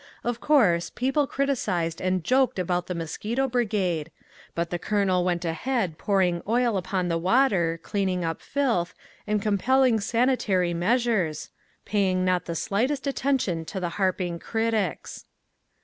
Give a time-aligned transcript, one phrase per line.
[0.23, 4.09] Of course, people criticized and joked about the mosquito brigade,
[4.55, 8.95] but the colonel went ahead pouring oil upon the water, cleaning up filth,
[9.27, 11.51] and compelling sanitary measures,
[11.85, 15.25] paying not the slightest attention to the harping critics.